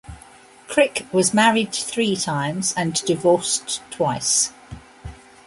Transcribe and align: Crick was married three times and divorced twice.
Crick 0.67 1.05
was 1.11 1.31
married 1.31 1.71
three 1.73 2.15
times 2.15 2.73
and 2.75 2.95
divorced 3.05 3.83
twice. 3.91 4.51